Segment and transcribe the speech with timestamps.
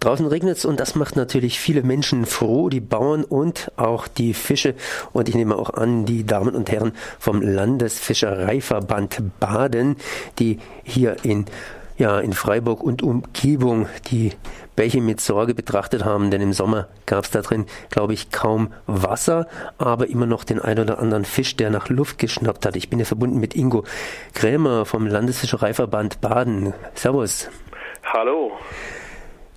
[0.00, 4.32] Draußen regnet es und das macht natürlich viele Menschen froh, die Bauern und auch die
[4.32, 4.74] Fische.
[5.12, 9.96] Und ich nehme auch an, die Damen und Herren vom Landesfischereiverband Baden,
[10.38, 11.46] die hier in
[11.96, 14.32] ja, in Freiburg und Umgebung die
[14.76, 18.72] Bäche mit Sorge betrachtet haben, denn im Sommer gab es da drin, glaube ich, kaum
[18.86, 22.76] Wasser, aber immer noch den ein oder anderen Fisch, der nach Luft geschnappt hat.
[22.76, 23.82] Ich bin ja verbunden mit Ingo
[24.32, 26.72] Krämer vom Landesfischereiverband Baden.
[26.94, 27.48] Servus.
[28.04, 28.52] Hallo.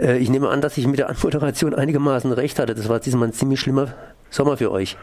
[0.01, 2.73] Äh, ich nehme an, dass ich mit der Anmoderation einigermaßen recht hatte.
[2.73, 3.93] Das war diesmal ein ziemlich schlimmer
[4.29, 4.97] Sommer für euch.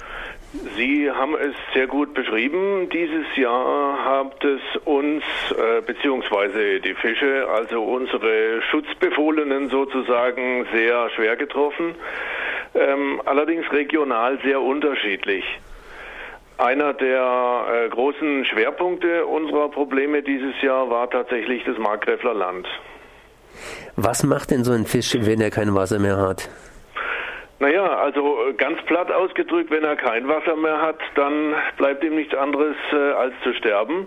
[0.77, 2.89] Sie haben es sehr gut beschrieben.
[2.91, 11.37] Dieses Jahr habt es uns, äh, beziehungsweise die Fische, also unsere Schutzbefohlenen sozusagen, sehr schwer
[11.37, 11.95] getroffen.
[12.75, 15.45] Ähm, allerdings regional sehr unterschiedlich.
[16.57, 22.67] Einer der äh, großen Schwerpunkte unserer Probleme dieses Jahr war tatsächlich das Markgräfler Land.
[23.97, 26.49] Was macht denn so ein Fisch, wenn er kein Wasser mehr hat?
[27.61, 32.15] Naja, also äh, ganz platt ausgedrückt, wenn er kein Wasser mehr hat, dann bleibt ihm
[32.15, 34.07] nichts anderes äh, als zu sterben.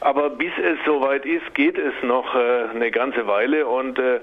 [0.00, 4.20] Aber bis es soweit ist, geht es noch äh, eine ganze Weile und äh,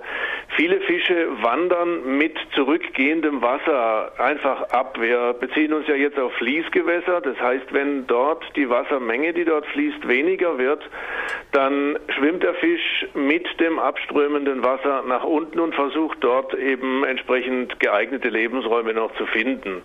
[0.55, 4.97] viele Fische wandern mit zurückgehendem Wasser einfach ab.
[4.99, 7.21] Wir beziehen uns ja jetzt auf Fließgewässer.
[7.21, 10.83] Das heißt, wenn dort die Wassermenge, die dort fließt, weniger wird,
[11.51, 17.79] dann schwimmt der Fisch mit dem abströmenden Wasser nach unten und versucht dort eben entsprechend
[17.79, 19.83] geeignete Lebensräume noch zu finden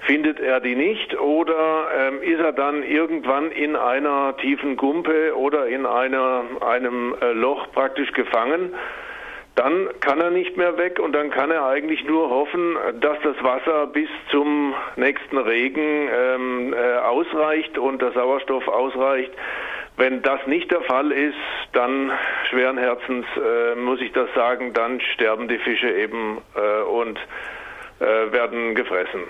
[0.00, 5.66] findet er die nicht oder ähm, ist er dann irgendwann in einer tiefen Gumpe oder
[5.66, 8.74] in einer, einem äh, Loch praktisch gefangen,
[9.58, 13.42] dann kann er nicht mehr weg und dann kann er eigentlich nur hoffen, dass das
[13.42, 19.32] Wasser bis zum nächsten Regen ähm, äh, ausreicht und der Sauerstoff ausreicht.
[19.96, 21.34] Wenn das nicht der Fall ist,
[21.72, 22.12] dann
[22.50, 27.18] schweren Herzens äh, muss ich das sagen, dann sterben die Fische eben äh, und
[27.98, 29.24] äh, werden gefressen.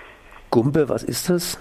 [0.50, 1.58] Gumpe, was ist das?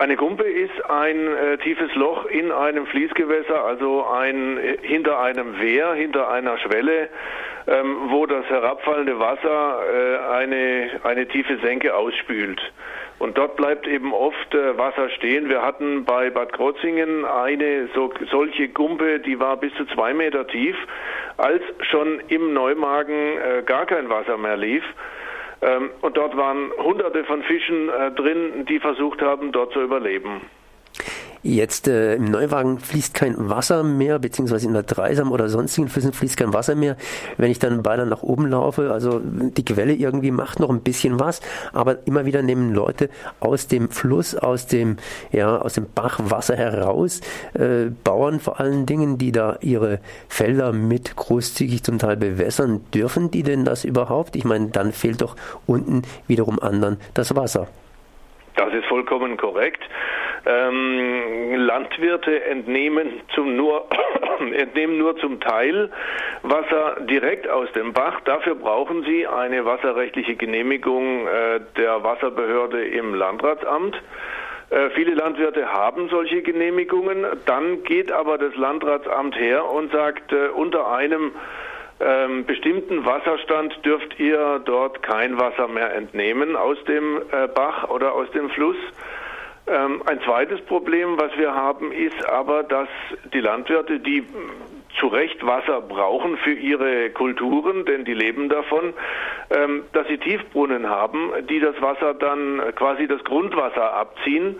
[0.00, 5.58] Eine Gumpe ist ein äh, tiefes Loch in einem Fließgewässer, also ein äh, hinter einem
[5.58, 7.08] Wehr, hinter einer Schwelle,
[7.66, 12.60] ähm, wo das herabfallende Wasser äh, eine, eine tiefe Senke ausspült.
[13.18, 15.48] Und dort bleibt eben oft äh, Wasser stehen.
[15.48, 20.46] Wir hatten bei Bad Krozingen eine so, solche Gumpe, die war bis zu zwei Meter
[20.46, 20.76] tief,
[21.36, 24.84] als schon im Neumagen äh, gar kein Wasser mehr lief.
[25.60, 30.42] Ähm, und dort waren hunderte von Fischen äh, drin, die versucht haben, dort zu überleben.
[31.48, 36.12] Jetzt äh, im Neuwagen fließt kein Wasser mehr, beziehungsweise in der Dreisam oder sonstigen Flüssen
[36.12, 36.98] fließt kein Wasser mehr.
[37.38, 41.18] Wenn ich dann beinahe nach oben laufe, also die Quelle irgendwie macht noch ein bisschen
[41.18, 41.40] was,
[41.72, 43.08] aber immer wieder nehmen Leute
[43.40, 44.98] aus dem Fluss, aus dem,
[45.32, 47.22] ja, aus dem Bach Wasser heraus,
[47.54, 52.82] äh, Bauern vor allen Dingen, die da ihre Felder mit großzügig zum Teil bewässern.
[52.92, 54.36] Dürfen die denn das überhaupt?
[54.36, 55.34] Ich meine, dann fehlt doch
[55.66, 57.68] unten wiederum anderen das Wasser.
[58.56, 59.80] Das ist vollkommen korrekt.
[60.46, 63.88] Ähm, Landwirte entnehmen, zum nur,
[64.52, 65.90] entnehmen nur zum Teil
[66.42, 68.20] Wasser direkt aus dem Bach.
[68.24, 73.96] Dafür brauchen sie eine wasserrechtliche Genehmigung äh, der Wasserbehörde im Landratsamt.
[74.70, 77.26] Äh, viele Landwirte haben solche Genehmigungen.
[77.46, 81.32] Dann geht aber das Landratsamt her und sagt, äh, unter einem
[82.00, 88.12] ähm, bestimmten Wasserstand dürft ihr dort kein Wasser mehr entnehmen aus dem äh, Bach oder
[88.12, 88.76] aus dem Fluss.
[89.70, 92.88] Ähm, ein zweites Problem, was wir haben, ist aber, dass
[93.32, 94.26] die Landwirte, die
[94.98, 98.94] zu Recht Wasser brauchen für ihre Kulturen, denn die leben davon,
[99.50, 104.56] ähm, dass sie Tiefbrunnen haben, die das Wasser dann quasi das Grundwasser abziehen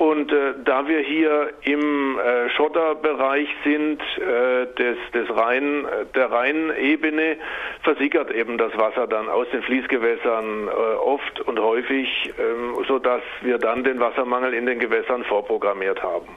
[0.00, 7.36] und äh, da wir hier im äh, Schotterbereich sind äh, des, des Rhein, der Rheinebene,
[7.82, 13.58] versickert eben das Wasser dann aus den Fließgewässern äh, oft und häufig, ähm, sodass wir
[13.58, 16.28] dann den Wassermangel in den Gewässern vorprogrammiert haben.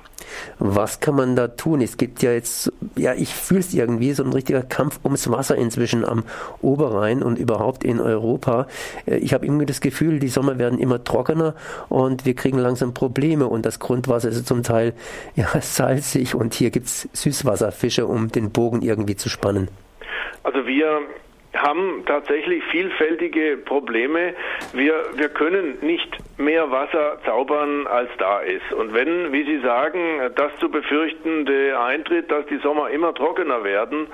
[0.59, 1.81] Was kann man da tun?
[1.81, 5.56] Es gibt ja jetzt, ja, ich fühle es irgendwie, so ein richtiger Kampf ums Wasser
[5.56, 6.24] inzwischen am
[6.62, 8.68] Oberrhein und überhaupt in Europa.
[9.06, 11.56] Äh, ich habe irgendwie das Gefühl, die Sommer werden immer trockener
[11.90, 14.94] und wir kriegen langsam Probleme und das Grundwasser ist zum Teil
[15.36, 19.68] ja salzig und hier gibt es Süßwasserfische, um den Bogen irgendwie zu spannen.
[20.44, 21.01] Also wir
[21.55, 24.33] haben tatsächlich vielfältige Probleme.
[24.73, 28.73] Wir, wir können nicht mehr Wasser zaubern, als da ist.
[28.73, 30.00] Und wenn, wie Sie sagen,
[30.35, 34.07] das zu befürchtende eintritt, dass die Sommer immer trockener werden,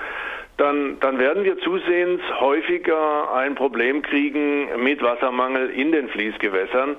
[0.57, 6.97] dann, dann werden wir zusehends häufiger ein Problem kriegen mit Wassermangel in den Fließgewässern.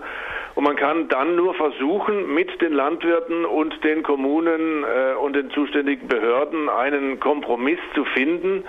[0.55, 5.51] Und man kann dann nur versuchen, mit den Landwirten und den Kommunen äh, und den
[5.51, 8.65] zuständigen Behörden einen Kompromiss zu finden,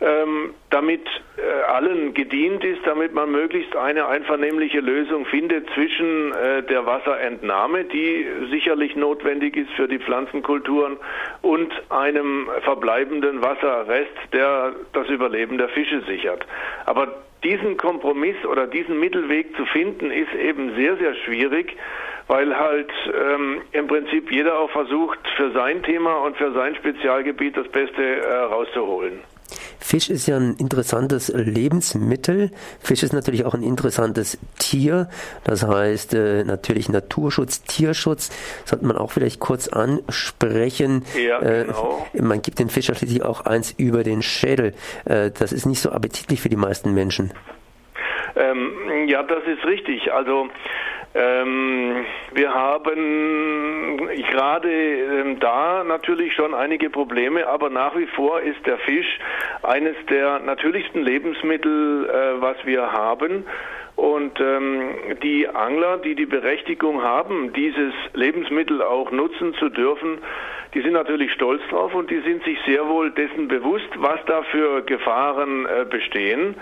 [0.00, 1.06] ähm, damit
[1.36, 7.84] äh, allen gedient ist, damit man möglichst eine einvernehmliche Lösung findet zwischen äh, der Wasserentnahme,
[7.84, 10.98] die sicherlich notwendig ist für die Pflanzenkulturen,
[11.42, 16.46] und einem verbleibenden Wasserrest, der das Überleben der Fische sichert.
[16.84, 21.76] Aber diesen Kompromiss oder diesen Mittelweg zu finden, ist eben sehr, sehr schwierig
[22.28, 27.56] weil halt ähm, im Prinzip jeder auch versucht, für sein Thema und für sein Spezialgebiet
[27.56, 29.20] das Beste äh, rauszuholen.
[29.86, 32.50] Fisch ist ja ein interessantes Lebensmittel.
[32.80, 35.08] Fisch ist natürlich auch ein interessantes Tier.
[35.44, 38.30] Das heißt äh, natürlich Naturschutz, Tierschutz.
[38.64, 41.04] Sollte man auch vielleicht kurz ansprechen.
[41.16, 42.04] Ja, äh, genau.
[42.12, 44.74] Äh, man gibt den Fisch schließlich auch eins über den Schädel.
[45.04, 47.30] Äh, das ist nicht so appetitlich für die meisten Menschen.
[48.34, 50.12] Ähm, ja, das ist richtig.
[50.12, 50.48] Also
[51.16, 53.98] wir haben
[54.30, 59.18] gerade ähm, da natürlich schon einige Probleme, aber nach wie vor ist der Fisch
[59.62, 63.46] eines der natürlichsten Lebensmittel, äh, was wir haben.
[63.96, 70.18] Und ähm, die Angler, die die Berechtigung haben, dieses Lebensmittel auch nutzen zu dürfen,
[70.74, 74.42] die sind natürlich stolz drauf und die sind sich sehr wohl dessen bewusst, was da
[74.42, 76.56] für Gefahren äh, bestehen.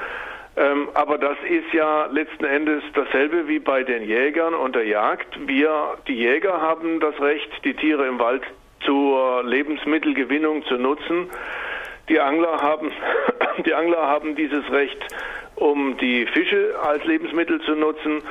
[0.57, 5.27] Ähm, aber das ist ja letzten Endes dasselbe wie bei den Jägern und der Jagd.
[5.49, 8.43] Wir, die Jäger, haben das Recht, die Tiere im Wald
[8.85, 11.29] zur Lebensmittelgewinnung zu nutzen.
[12.09, 12.93] Die Angler haben,
[13.67, 14.99] die Angler haben dieses Recht,
[15.57, 18.23] um die Fische als Lebensmittel zu nutzen.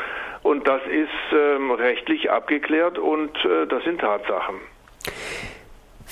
[0.44, 4.56] Und das ist ähm, rechtlich abgeklärt und äh, das sind Tatsachen.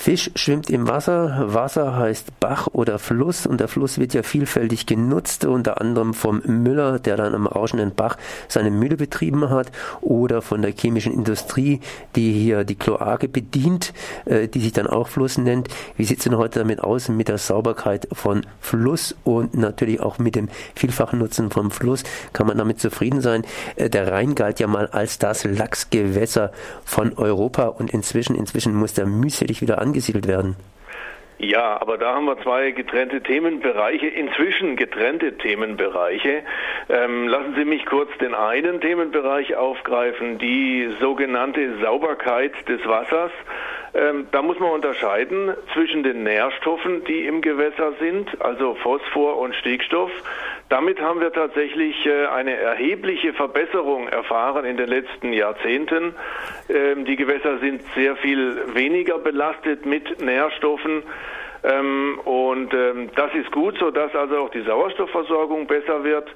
[0.02, 1.44] Fisch schwimmt im Wasser.
[1.54, 6.42] Wasser heißt Bach oder Fluss und der Fluss wird ja vielfältig genutzt, unter anderem vom
[6.44, 8.16] Müller, der dann am rauschenden Bach
[8.48, 9.70] seine Mühle betrieben hat,
[10.00, 11.78] oder von der chemischen Industrie,
[12.16, 13.92] die hier die Kloake bedient,
[14.24, 15.68] äh, die sich dann auch Fluss nennt.
[15.96, 20.18] Wie sieht es denn heute damit aus mit der Sauberkeit von Fluss und natürlich auch
[20.18, 22.02] mit dem vielfachen Nutzen vom Fluss?
[22.32, 23.44] Kann man damit zufrieden sein?
[23.76, 26.50] Äh, der Rhein galt ja mal als das Lachsgewässer
[26.84, 30.56] von Europa und inzwischen, inzwischen muss der mühselig wieder an angesiedelt werden.
[31.38, 36.44] Ja, aber da haben wir zwei getrennte Themenbereiche, inzwischen getrennte Themenbereiche.
[36.88, 43.32] Ähm, lassen Sie mich kurz den einen Themenbereich aufgreifen, die sogenannte Sauberkeit des Wassers.
[43.94, 49.54] Ähm, da muss man unterscheiden zwischen den Nährstoffen, die im Gewässer sind, also Phosphor und
[49.56, 50.10] Stickstoff.
[50.70, 56.14] Damit haben wir tatsächlich äh, eine erhebliche Verbesserung erfahren in den letzten Jahrzehnten.
[56.70, 61.02] Ähm, die Gewässer sind sehr viel weniger belastet mit Nährstoffen.
[61.62, 66.28] Ähm, und ähm, das ist gut, sodass also auch die Sauerstoffversorgung besser wird.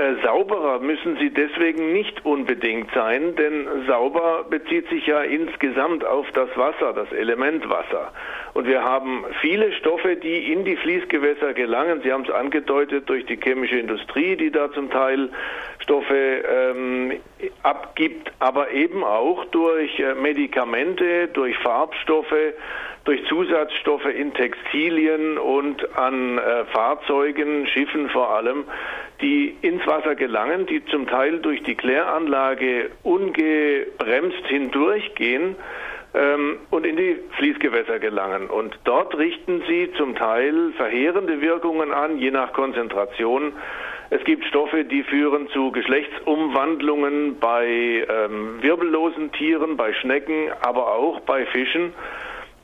[0.00, 6.26] Äh, sauberer müssen sie deswegen nicht unbedingt sein, denn sauber bezieht sich ja insgesamt auf
[6.32, 8.10] das Wasser, das Element Wasser.
[8.54, 12.00] Und wir haben viele Stoffe, die in die Fließgewässer gelangen.
[12.02, 15.28] Sie haben es angedeutet durch die chemische Industrie, die da zum Teil
[15.80, 17.20] Stoffe ähm,
[17.62, 22.54] abgibt, aber eben auch durch äh, Medikamente, durch Farbstoffe,
[23.04, 28.64] durch Zusatzstoffe in Textilien und an äh, Fahrzeugen, Schiffen vor allem,
[29.20, 35.56] die ins Wasser gelangen, die zum Teil durch die Kläranlage ungebremst hindurchgehen
[36.14, 38.48] ähm, und in die Fließgewässer gelangen.
[38.48, 43.52] Und dort richten sie zum Teil verheerende Wirkungen an, je nach Konzentration.
[44.10, 51.18] Es gibt Stoffe, die führen zu Geschlechtsumwandlungen bei ähm, wirbellosen Tieren, bei Schnecken, aber auch
[51.20, 51.92] bei Fischen.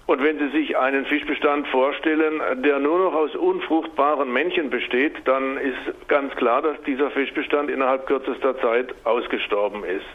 [0.07, 5.57] Und wenn Sie sich einen Fischbestand vorstellen, der nur noch aus unfruchtbaren Männchen besteht, dann
[5.57, 10.07] ist ganz klar, dass dieser Fischbestand innerhalb kürzester Zeit ausgestorben ist.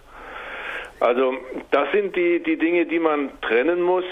[1.01, 1.35] Also
[1.71, 4.05] das sind die, die Dinge, die man trennen muss.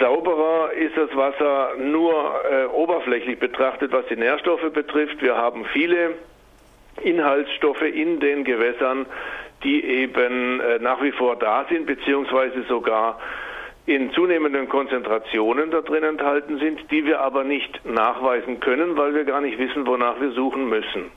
[0.00, 2.12] Sauberer ist das Wasser nur
[2.50, 5.20] äh, oberflächlich betrachtet, was die Nährstoffe betrifft.
[5.20, 6.14] Wir haben viele
[7.02, 9.06] Inhaltsstoffe in den Gewässern,
[9.64, 13.18] die eben äh, nach wie vor da sind, beziehungsweise sogar
[13.86, 19.24] in zunehmenden Konzentrationen da drin enthalten sind, die wir aber nicht nachweisen können, weil wir
[19.24, 21.10] gar nicht wissen, wonach wir suchen müssen.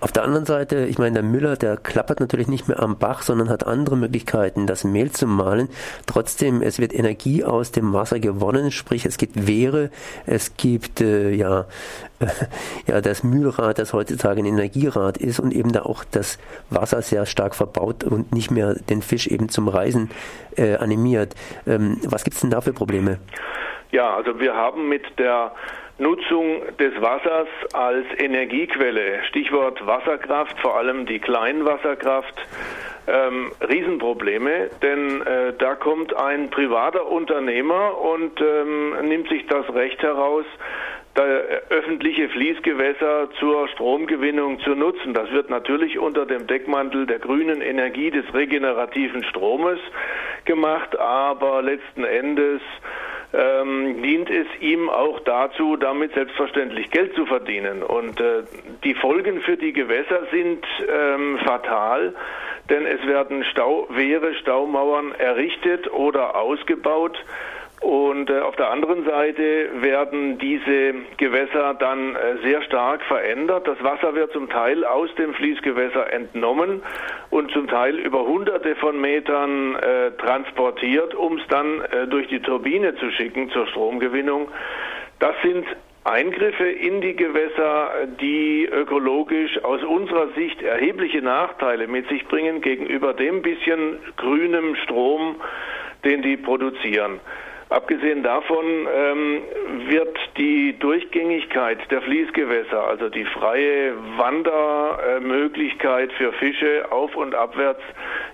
[0.00, 3.22] Auf der anderen Seite, ich meine, der Müller, der klappert natürlich nicht mehr am Bach,
[3.22, 5.68] sondern hat andere Möglichkeiten, das Mehl zu mahlen.
[6.06, 9.90] Trotzdem, es wird Energie aus dem Wasser gewonnen, sprich es gibt Wehre,
[10.24, 11.66] es gibt äh, ja,
[12.20, 12.26] äh,
[12.86, 16.38] ja das Mühlrad, das heutzutage ein Energierad ist und eben da auch das
[16.70, 20.10] Wasser sehr stark verbaut und nicht mehr den Fisch eben zum Reisen
[20.56, 21.34] äh, animiert.
[21.66, 23.18] Ähm, was gibt's denn da für Probleme?
[23.90, 25.52] Ja, also wir haben mit der
[25.98, 32.34] Nutzung des Wassers als Energiequelle, Stichwort Wasserkraft, vor allem die Kleinwasserkraft,
[33.08, 40.02] ähm, Riesenprobleme, denn äh, da kommt ein privater Unternehmer und ähm, nimmt sich das Recht
[40.02, 40.44] heraus,
[41.70, 45.14] öffentliche Fließgewässer zur Stromgewinnung zu nutzen.
[45.14, 49.80] Das wird natürlich unter dem Deckmantel der grünen Energie des regenerativen Stromes
[50.44, 52.60] gemacht, aber letzten Endes
[53.32, 57.82] ähm, dient es ihm auch dazu, damit selbstverständlich Geld zu verdienen.
[57.82, 58.44] Und äh,
[58.84, 62.14] die Folgen für die Gewässer sind ähm, fatal,
[62.70, 67.18] denn es werden Stauwehre, Staumauern errichtet oder ausgebaut
[67.80, 73.68] und äh, auf der anderen Seite werden diese Gewässer dann äh, sehr stark verändert.
[73.68, 76.82] Das Wasser wird zum Teil aus dem Fließgewässer entnommen
[77.30, 82.40] und zum Teil über hunderte von Metern äh, transportiert, um es dann äh, durch die
[82.40, 84.48] Turbine zu schicken zur Stromgewinnung.
[85.20, 85.64] Das sind
[86.02, 93.12] Eingriffe in die Gewässer, die ökologisch aus unserer Sicht erhebliche Nachteile mit sich bringen gegenüber
[93.12, 95.36] dem bisschen grünem Strom,
[96.04, 97.20] den die produzieren.
[97.70, 99.42] Abgesehen davon ähm,
[99.88, 107.82] wird die Durchgängigkeit der Fließgewässer, also die freie Wandermöglichkeit für Fische auf und abwärts,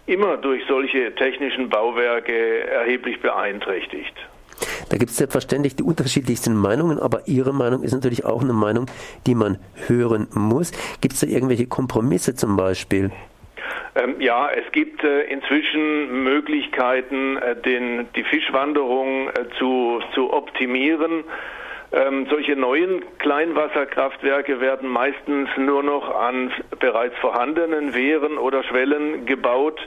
[0.06, 4.14] immer durch solche technischen Bauwerke erheblich beeinträchtigt.
[4.88, 8.86] Da gibt es selbstverständlich die unterschiedlichsten Meinungen, aber Ihre Meinung ist natürlich auch eine Meinung,
[9.26, 10.70] die man hören muss.
[11.00, 13.10] Gibt es da irgendwelche Kompromisse zum Beispiel?
[13.96, 21.24] Ähm, ja, es gibt äh, inzwischen Möglichkeiten, äh, den, die Fischwanderung äh, zu, zu optimieren.
[21.94, 29.80] Ähm, solche neuen Kleinwasserkraftwerke werden meistens nur noch an bereits vorhandenen Wehren oder Schwellen gebaut.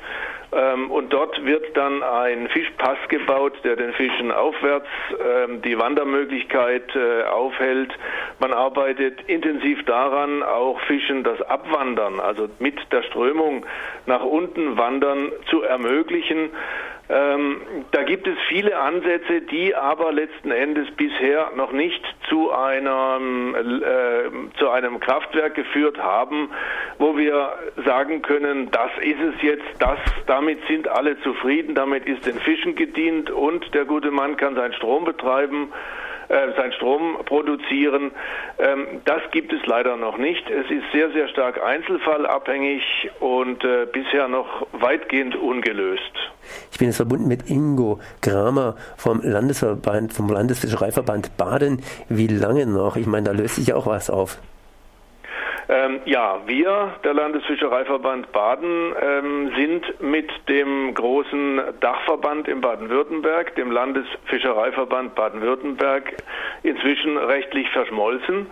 [0.53, 4.87] Ähm, und dort wird dann ein Fischpass gebaut, der den Fischen aufwärts
[5.21, 7.91] ähm, die Wandermöglichkeit äh, aufhält.
[8.39, 13.65] Man arbeitet intensiv daran, auch Fischen das Abwandern, also mit der Strömung
[14.05, 16.51] nach unten wandern zu ermöglichen.
[17.09, 17.61] Ähm,
[17.91, 24.57] da gibt es viele Ansätze, die aber letzten Endes bisher noch nicht zu einem, äh,
[24.57, 26.49] zu einem Kraftwerk geführt haben,
[26.97, 27.53] wo wir
[27.85, 32.75] sagen können, das ist es jetzt, das, damit sind alle zufrieden, damit ist den Fischen
[32.75, 35.71] gedient und der gute Mann kann seinen Strom betreiben
[36.29, 38.11] äh, seinen Strom produzieren.
[38.59, 40.49] Ähm, das gibt es leider noch nicht.
[40.49, 42.81] Es ist sehr, sehr stark einzelfallabhängig
[43.19, 46.01] und äh, bisher noch weitgehend ungelöst.
[46.71, 51.81] Ich bin jetzt verbunden mit Ingo Kramer vom Landesverband, vom Landesfischereiverband Baden.
[52.09, 52.95] Wie lange noch?
[52.95, 54.37] Ich meine, da löst sich ja auch was auf.
[55.69, 63.71] Ähm, ja, wir, der Landesfischereiverband Baden, ähm, sind mit dem großen Dachverband in Baden-Württemberg, dem
[63.71, 66.13] Landesfischereiverband Baden-Württemberg,
[66.63, 68.47] inzwischen rechtlich verschmolzen.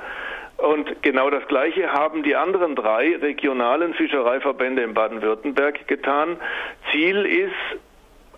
[0.58, 6.38] Und genau das Gleiche haben die anderen drei regionalen Fischereiverbände in Baden-Württemberg getan.
[6.92, 7.80] Ziel ist,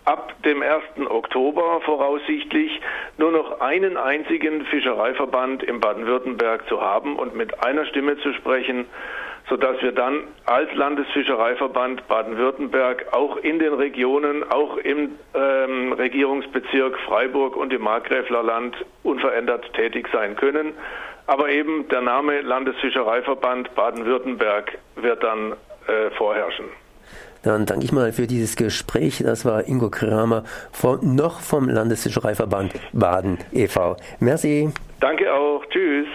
[0.08, 1.10] ab dem 1.
[1.10, 2.80] Oktober voraussichtlich
[3.18, 8.86] nur noch einen einzigen Fischereiverband in Baden-Württemberg zu haben und mit einer Stimme zu sprechen,
[9.50, 17.54] sodass wir dann als Landesfischereiverband Baden-Württemberg auch in den Regionen, auch im ähm, Regierungsbezirk Freiburg
[17.54, 20.72] und im Markgräflerland unverändert tätig sein können.
[21.26, 25.52] Aber eben der Name Landesfischereiverband Baden-Württemberg wird dann
[25.86, 26.70] äh, vorherrschen.
[27.48, 29.22] Dann danke ich mal für dieses Gespräch.
[29.24, 33.96] Das war Ingo Kramer vom, noch vom Landesfischereiverband Baden e.V.
[34.20, 34.70] Merci.
[35.00, 35.64] Danke auch.
[35.70, 36.06] Tschüss.